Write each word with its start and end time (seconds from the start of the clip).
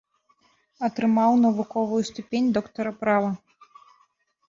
Атрымаў 0.87 1.37
навуковую 1.45 2.01
ступень 2.11 2.51
доктара 2.59 2.91
права. 3.07 3.31